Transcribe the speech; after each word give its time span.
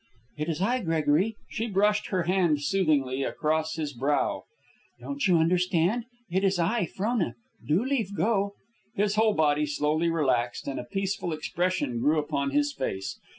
"It 0.35 0.49
is 0.49 0.63
I, 0.63 0.81
Gregory." 0.81 1.35
She 1.47 1.67
brushed 1.69 2.07
her 2.07 2.23
hand 2.23 2.63
soothingly 2.63 3.21
across 3.21 3.75
his 3.75 3.93
brow. 3.93 4.45
"Don't 4.99 5.27
you 5.27 5.37
understand? 5.37 6.05
It 6.27 6.43
is 6.43 6.57
I, 6.57 6.87
Frona. 6.87 7.35
Do 7.67 7.85
leave 7.85 8.15
go." 8.17 8.55
His 8.95 9.13
whole 9.13 9.35
body 9.35 9.67
slowly 9.67 10.09
relaxed, 10.09 10.67
and 10.67 10.79
a 10.79 10.85
peaceful 10.85 11.31
expression 11.31 11.99
grew 11.99 12.17
upon 12.17 12.49
his 12.49 12.73
face. 12.73 13.19